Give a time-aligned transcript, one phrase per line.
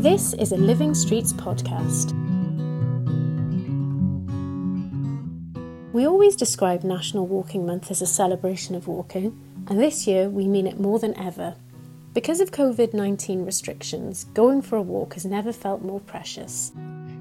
[0.00, 2.14] This is a Living Streets podcast.
[5.92, 10.48] We always describe National Walking Month as a celebration of walking, and this year we
[10.48, 11.54] mean it more than ever.
[12.14, 16.72] Because of COVID 19 restrictions, going for a walk has never felt more precious.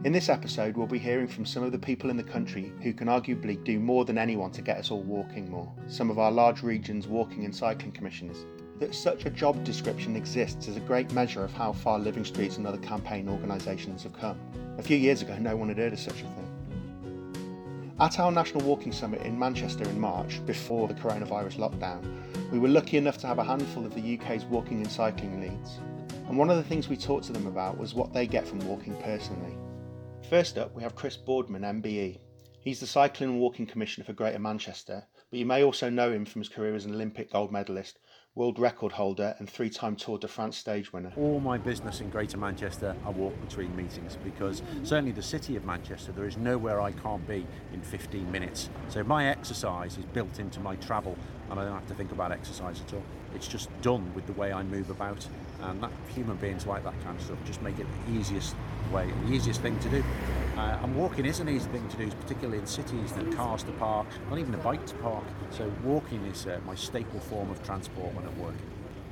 [0.05, 2.93] In this episode, we'll be hearing from some of the people in the country who
[2.93, 5.70] can arguably do more than anyone to get us all walking more.
[5.89, 8.46] Some of our large regions' walking and cycling commissioners.
[8.80, 12.56] That such a job description exists is a great measure of how far Living Streets
[12.56, 14.39] and other campaign organisations have come.
[14.78, 17.96] A few years ago, no one had heard of such a thing.
[18.00, 22.02] At our National Walking Summit in Manchester in March, before the coronavirus lockdown,
[22.54, 25.80] we were lucky enough to have a handful of the UK's walking and cycling leads.
[26.30, 28.60] And one of the things we talked to them about was what they get from
[28.60, 29.57] walking personally.
[30.30, 32.19] First up, we have Chris Boardman, MBE.
[32.61, 36.23] He's the Cycling and Walking Commissioner for Greater Manchester, but you may also know him
[36.23, 38.00] from his career as an Olympic gold medalist
[38.36, 41.11] world record holder and three time Tour de France stage winner.
[41.17, 45.66] All my business in Greater Manchester, I walk between meetings because certainly the city of
[45.66, 48.69] Manchester, there is nowhere I can't be in 15 minutes.
[48.88, 51.17] So my exercise is built into my travel
[51.50, 53.03] and I don't have to think about exercise at all.
[53.36, 55.28] It's just done with the way I move about
[55.61, 58.56] and that human beings like that kind of stuff just make it the easiest
[58.91, 60.03] way the easiest thing to do.
[60.58, 63.72] Uh, and walking is an easy thing to do, particularly in cities, than cars to
[63.73, 65.23] park, not even a bike to park.
[65.52, 68.56] So walking is uh, my staple form of transport when at work.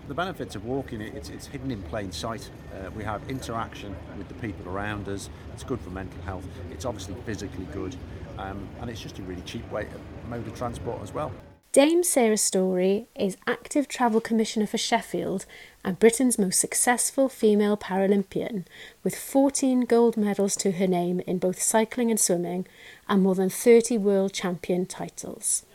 [0.07, 2.49] The benefits of walking, it's, it's hidden in plain sight.
[2.73, 5.29] Uh, we have interaction with the people around us.
[5.53, 6.45] It's good for mental health.
[6.71, 7.95] It's obviously physically good.
[8.37, 11.31] Um, and it's just a really cheap way of mode of transport as well.
[11.77, 15.45] Dame Sarah Storey is Active Travel Commissioner for Sheffield
[15.85, 18.65] and Britain's most successful female Paralympian,
[19.03, 22.65] with 14 gold medals to her name in both cycling and swimming,
[23.07, 25.67] and more than 30 world champion titles.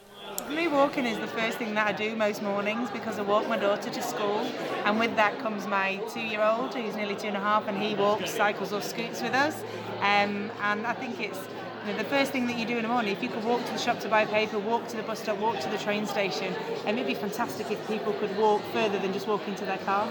[0.44, 3.48] For me, walking is the first thing that I do most mornings because I walk
[3.48, 4.40] my daughter to school,
[4.84, 8.32] and with that comes my two-year-old who's nearly two and a half, and he walks,
[8.32, 9.62] cycles, or scoots with us.
[10.00, 11.38] Um, and I think it's
[11.84, 13.64] you know, the first thing that you do in the morning, if you could walk
[13.64, 16.06] to the shop to buy paper, walk to the bus stop, walk to the train
[16.06, 16.54] station,
[16.86, 20.08] and it'd be fantastic if people could walk further than just walking to their car.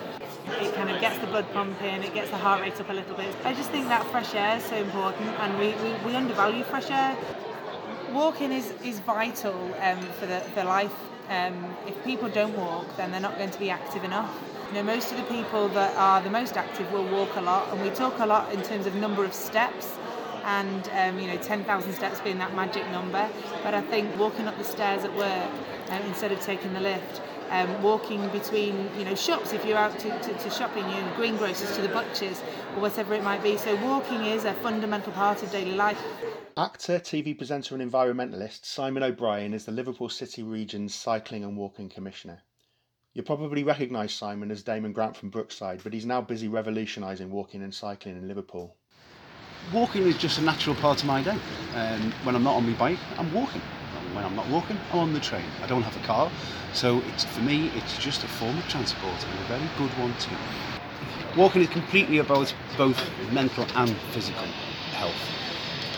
[0.60, 3.16] It kind of gets the blood pumping, it gets the heart rate up a little
[3.16, 3.34] bit.
[3.46, 6.90] I just think that fresh air is so important, and we, we, we undervalue fresh
[6.90, 7.16] air.
[8.12, 10.94] Walking is, is vital um, for, the, for life.
[11.30, 14.36] Um, if people don't walk, then they're not going to be active enough.
[14.70, 17.70] You know, most of the people that are the most active will walk a lot,
[17.72, 19.98] and we talk a lot in terms of number of steps
[20.44, 23.30] and um, you know 10,000 steps being that magic number.
[23.64, 25.50] But I think walking up the stairs at work
[25.90, 29.98] um, instead of taking the lift, um, walking between you know shops if you're out
[30.00, 32.42] to, to, to shopping, you know, greengrocers to the butchers
[32.76, 33.58] or whatever it might be.
[33.58, 36.02] So walking is a fundamental part of daily life.
[36.58, 41.90] Actor, TV presenter, and environmentalist Simon O'Brien is the Liverpool City Region's Cycling and Walking
[41.90, 42.42] Commissioner.
[43.14, 47.62] You'll probably recognise Simon as Damon Grant from Brookside, but he's now busy revolutionising walking
[47.62, 48.78] and cycling in Liverpool
[49.74, 51.38] walking is just a natural part of my day.
[51.76, 53.62] And when I'm not on my bike, I'm walking.
[54.14, 55.46] When I'm not walking, I'm on the train.
[55.64, 56.30] I don't have a car,
[56.74, 60.14] so it's for me, it's just a form of transport and a very good one
[60.20, 60.36] too.
[61.38, 63.00] Walking is completely about both
[63.32, 64.44] mental and physical
[64.92, 65.16] health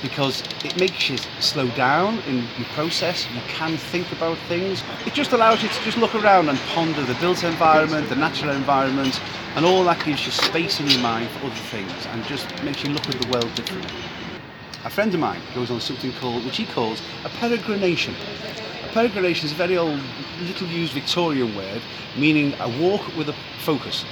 [0.03, 3.25] because it makes you slow down in your process.
[3.33, 4.83] You can think about things.
[5.07, 8.51] It just allows you to just look around and ponder the built environment, the natural
[8.51, 9.19] environment,
[9.55, 12.83] and all that gives you space in your mind for other things and just makes
[12.83, 13.91] you look at the world differently.
[14.85, 18.13] A friend of mine goes on something called, which he calls a peregrination.
[18.83, 19.99] A peregrination is a very old,
[20.41, 21.81] little used Victorian word
[22.17, 24.05] meaning a walk with a focus.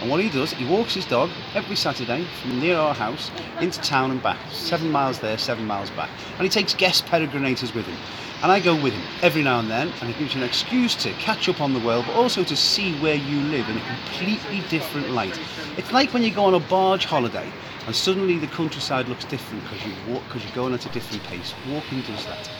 [0.00, 3.30] And what he does, he walks his dog every Saturday from near our house
[3.60, 4.38] into town and back.
[4.50, 6.08] Seven miles there, seven miles back.
[6.38, 7.98] And he takes guest peregrinators with him.
[8.42, 10.94] And I go with him every now and then, and it gives you an excuse
[10.96, 13.80] to catch up on the world, but also to see where you live in a
[13.80, 15.38] completely different light.
[15.76, 17.50] It's like when you go on a barge holiday,
[17.86, 21.22] and suddenly the countryside looks different because you walk, because you're going at a different
[21.24, 21.52] pace.
[21.68, 22.50] Walking does that.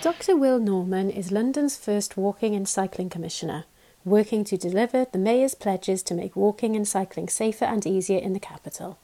[0.00, 0.36] Dr.
[0.36, 3.64] Will Norman is London's first walking and cycling commissioner
[4.04, 8.32] working to deliver the Mayor's pledges to make walking and cycling safer and easier in
[8.32, 8.98] the capital.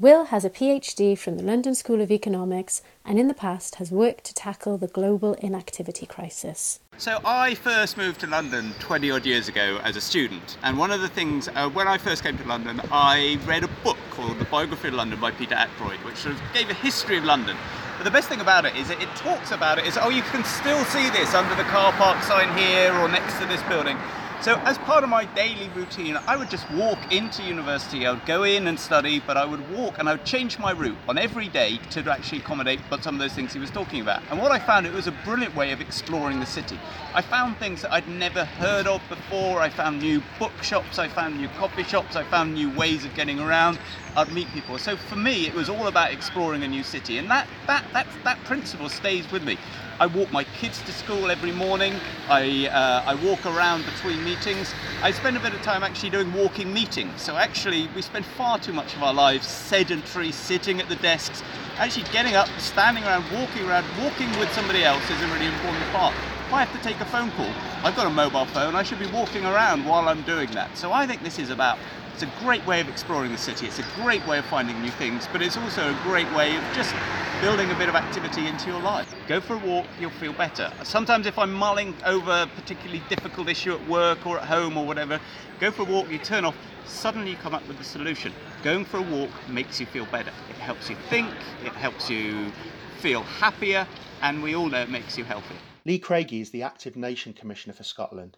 [0.00, 3.92] Will has a PhD from the London School of Economics and in the past has
[3.92, 6.80] worked to tackle the global inactivity crisis.
[6.96, 10.90] So I first moved to London 20 odd years ago as a student and one
[10.90, 14.38] of the things, uh, when I first came to London, I read a book called
[14.38, 17.58] The Biography of London by Peter Ackroyd which sort of gave a history of London.
[17.98, 20.22] But the best thing about it is that it talks about it is, oh you
[20.22, 23.98] can still see this under the car park sign here or next to this building
[24.42, 28.06] So, as part of my daily routine, I would just walk into university.
[28.06, 30.70] I would go in and study, but I would walk and I would change my
[30.70, 34.22] route on every day to actually accommodate some of those things he was talking about.
[34.30, 36.80] And what I found, it was a brilliant way of exploring the city.
[37.12, 39.60] I found things that I'd never heard of before.
[39.60, 43.40] I found new bookshops, I found new coffee shops, I found new ways of getting
[43.40, 43.78] around.
[44.16, 44.78] I'd meet people.
[44.78, 48.06] So for me, it was all about exploring a new city, and that that that
[48.24, 49.58] that principle stays with me.
[50.00, 51.92] I walk my kids to school every morning.
[52.26, 54.72] I, uh, I walk around between meetings.
[55.02, 57.20] I spend a bit of time actually doing walking meetings.
[57.20, 61.42] So actually, we spend far too much of our lives sedentary, sitting at the desks.
[61.78, 65.84] Actually, getting up, standing around, walking around, walking with somebody else is a really important
[65.86, 66.14] part.
[66.46, 67.50] If I have to take a phone call,
[67.82, 68.76] I've got a mobile phone.
[68.76, 70.76] I should be walking around while I'm doing that.
[70.76, 71.78] So I think this is about
[72.22, 73.66] it's a great way of exploring the city.
[73.66, 76.62] It's a great way of finding new things, but it's also a great way of
[76.74, 76.94] just
[77.40, 79.14] building a bit of activity into your life.
[79.26, 80.70] Go for a walk, you'll feel better.
[80.82, 84.84] Sometimes, if I'm mulling over a particularly difficult issue at work or at home or
[84.84, 85.18] whatever,
[85.60, 88.34] go for a walk, you turn off, suddenly you come up with a solution.
[88.62, 90.32] Going for a walk makes you feel better.
[90.50, 91.30] It helps you think,
[91.64, 92.52] it helps you
[92.98, 93.86] feel happier,
[94.20, 95.56] and we all know it makes you healthier.
[95.86, 98.36] Lee Craigie is the Active Nation Commissioner for Scotland.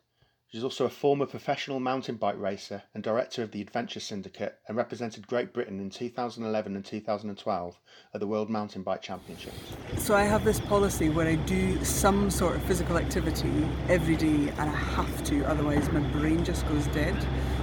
[0.52, 4.58] She is also a former professional mountain bike racer and director of the Adventure Syndicate
[4.68, 7.80] and represented Great Britain in 2011 and 2012
[8.12, 9.56] at the World Mountain Bike Championships.
[9.96, 14.50] So I have this policy where I do some sort of physical activity every day
[14.58, 17.16] and I have to, otherwise my brain just goes dead.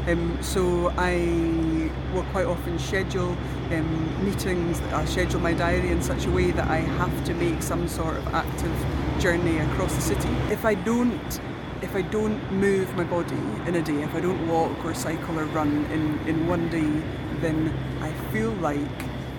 [0.08, 3.38] Um, so I will quite often schedule
[3.70, 7.62] um, meetings, I schedule my diary in such a way that I have to make
[7.62, 8.76] some sort of active
[9.22, 10.30] journey across the city.
[10.50, 11.40] If I don't
[11.82, 15.40] if I don't move my body in a day, if I don't walk or cycle
[15.40, 16.90] or run in, in one day,
[17.40, 18.80] then I feel like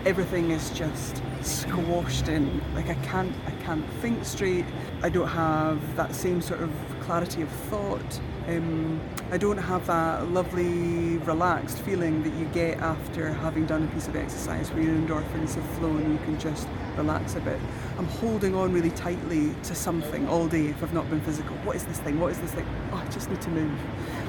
[0.06, 2.60] everything is just squashed in.
[2.74, 4.64] Like I can't I can't think straight.
[5.02, 6.70] I don't have that same sort of
[7.10, 8.20] clarity of thought.
[8.46, 9.00] Um,
[9.32, 14.06] I don't have that lovely, relaxed feeling that you get after having done a piece
[14.06, 17.58] of exercise where your endorphins have flown and you can just relax a bit.
[17.98, 21.56] I'm holding on really tightly to something all day if I've not been physical.
[21.64, 22.20] What is this thing?
[22.20, 22.66] What is this thing?
[22.92, 23.76] Oh, I just need to move.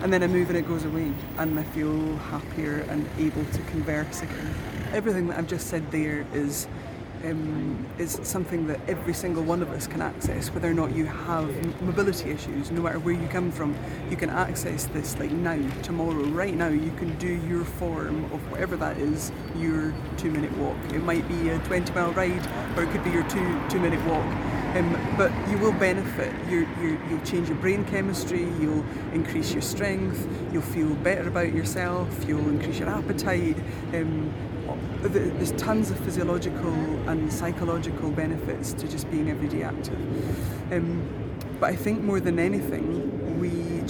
[0.01, 3.61] And then I move and it goes away and I feel happier and able to
[3.73, 4.55] converse again.
[4.91, 6.67] Everything that I've just said there is
[7.23, 11.05] um, is something that every single one of us can access, whether or not you
[11.05, 13.75] have mobility issues, no matter where you come from,
[14.09, 16.67] you can access this like now, tomorrow, right now.
[16.67, 20.77] You can do your form of whatever that is, your two minute walk.
[20.93, 22.47] It might be a 20 mile ride,
[22.77, 24.50] or it could be your two two minute walk.
[24.75, 26.33] Um, but you will benefit.
[26.49, 26.67] you
[27.09, 32.47] will change your brain chemistry, you'll increase your strength, you'll feel better about yourself, you'll
[32.47, 33.57] increase your appetite.
[33.93, 34.33] Um,
[35.01, 36.73] there's tons of physiological
[37.09, 39.99] and psychological benefits to just being everyday active.
[40.71, 41.07] Um,
[41.59, 43.20] but I think more than anything,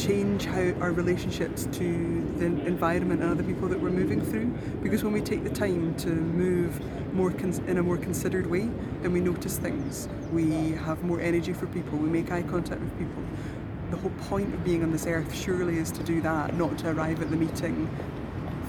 [0.01, 4.47] change how our relationships to the environment and other people that we're moving through.
[4.81, 6.81] Because when we take the time to move
[7.13, 8.69] more in a more considered way,
[9.01, 10.07] then we notice things.
[10.31, 11.97] We have more energy for people.
[11.99, 13.23] We make eye contact with people.
[13.91, 16.91] The whole point of being on this earth surely is to do that, not to
[16.91, 17.89] arrive at the meeting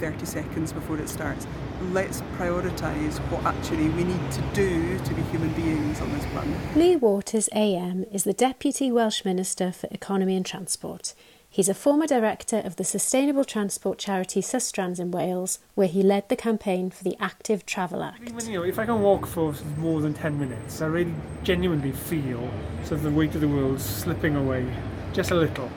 [0.02, 1.46] 30 seconds before it starts.
[1.92, 6.58] Let's prioritise what actually we need to do to be human beings on this planet.
[6.76, 11.14] Lee Waters AM is the Deputy Welsh Minister for Economy and Transport.
[11.48, 16.28] He's a former director of the sustainable transport charity Sustrans in Wales, where he led
[16.28, 18.28] the campaign for the Active Travel Act.
[18.48, 21.14] You know, if I can walk for more than 10 minutes, I really
[21.44, 22.50] genuinely feel
[22.80, 24.66] sort of the weight of the world slipping away
[25.12, 25.70] just a little.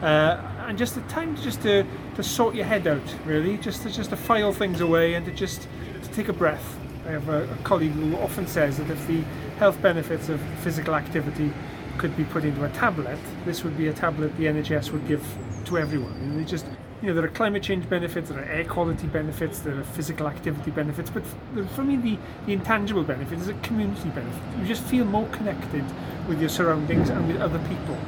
[0.00, 3.56] Uh, and just the time to just to, to sort your head out really.
[3.58, 5.68] Just to just to file things away and to just
[6.02, 6.78] to take a breath.
[7.06, 9.20] I have a, a colleague who often says that if the
[9.58, 11.52] health benefits of physical activity
[11.98, 15.24] could be put into a tablet this would be a tablet the NHS would give
[15.66, 16.12] to everyone.
[16.14, 16.66] And they just
[17.02, 20.26] you know there are climate change benefits there are air quality benefits there are physical
[20.26, 21.22] activity benefits but
[21.70, 24.42] for me the, the intangible benefit is a community benefit.
[24.58, 25.84] You just feel more connected
[26.26, 27.98] with your surroundings and with other people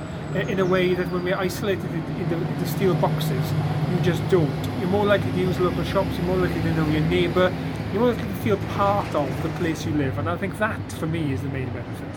[0.40, 3.52] in a way that when we're isolated in the, the, steel boxes,
[3.90, 4.64] you just don't.
[4.78, 7.54] You're more likely to use local shops, you're more likely to know your neighbour,
[7.92, 10.92] you're more likely to feel part of the place you live, and I think that,
[10.92, 12.08] for me, is the main benefit.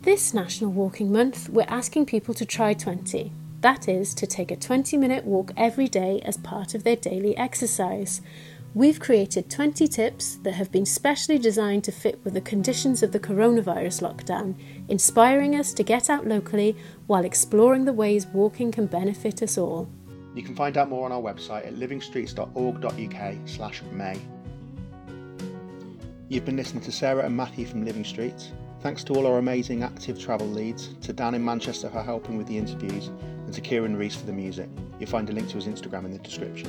[0.00, 3.32] This National Walking Month, we're asking people to try 20.
[3.60, 7.36] That is, to take a 20 minute walk every day as part of their daily
[7.36, 8.22] exercise.
[8.72, 13.10] We've created 20 tips that have been specially designed to fit with the conditions of
[13.10, 14.54] the coronavirus lockdown,
[14.86, 16.76] inspiring us to get out locally
[17.08, 19.88] while exploring the ways walking can benefit us all.
[20.36, 24.18] You can find out more on our website at livingstreets.org.uk/may.
[26.28, 28.52] You've been listening to Sarah and Matthew from Living Streets.
[28.82, 32.46] Thanks to all our amazing active travel leads, to Dan in Manchester for helping with
[32.46, 34.68] the interviews, and to Kieran Rees for the music.
[35.00, 36.68] You'll find a link to his Instagram in the description.